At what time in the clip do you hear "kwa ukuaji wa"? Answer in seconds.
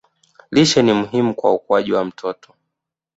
1.33-2.05